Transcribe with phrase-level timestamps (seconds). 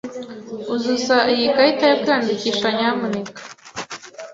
[0.73, 3.41] Uzuza iyi karita yo kwiyandikisha, nyamuneka.